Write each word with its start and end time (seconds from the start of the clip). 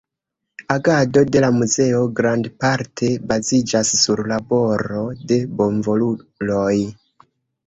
Agado 0.75 1.21
de 1.35 1.43
la 1.43 1.51
muzeo 1.57 1.99
grandparte 2.19 3.11
baziĝas 3.33 3.93
sur 4.05 4.23
laboro 4.33 5.05
de 5.33 5.39
volontuloj. 5.61 6.75